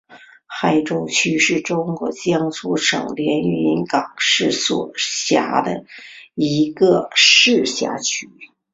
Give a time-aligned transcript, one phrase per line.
[0.47, 5.85] 海州区是中国江苏省连云港市所辖的
[6.33, 8.27] 一个市辖区。